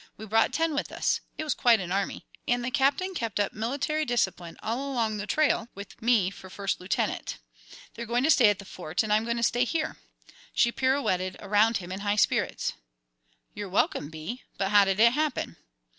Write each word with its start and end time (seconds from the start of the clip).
We 0.17 0.25
brought 0.25 0.51
ten 0.51 0.73
with 0.73 0.91
us 0.91 1.21
it 1.37 1.43
was 1.43 1.53
quite 1.53 1.79
an 1.79 1.91
army, 1.91 2.25
and 2.47 2.65
the 2.65 2.71
Captain 2.71 3.13
kept 3.13 3.39
up 3.39 3.53
military 3.53 4.03
discipline 4.03 4.57
all 4.63 4.91
along 4.91 5.17
the 5.17 5.27
trail, 5.27 5.67
with 5.75 6.01
me 6.01 6.31
for 6.31 6.49
First 6.49 6.79
Lieutenant. 6.81 7.37
They're 7.93 8.07
going 8.07 8.23
to 8.23 8.31
stay 8.31 8.49
at 8.49 8.57
the 8.57 8.65
Fort, 8.65 9.03
and 9.03 9.13
I'm 9.13 9.25
going 9.25 9.37
to 9.37 9.43
stay 9.43 9.63
here." 9.63 9.97
She 10.55 10.71
pirouetted 10.71 11.37
around 11.39 11.77
him 11.77 11.91
in 11.91 11.99
high 11.99 12.15
spirits. 12.15 12.73
"You're 13.53 13.69
welcome, 13.69 14.09
Bee; 14.09 14.41
but 14.57 14.69
how 14.71 14.85
did 14.85 14.99
it 14.99 15.13
happen?" 15.13 15.57